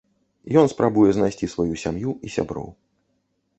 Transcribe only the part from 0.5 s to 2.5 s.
Ён спрабуе знайсці сваю сям'ю і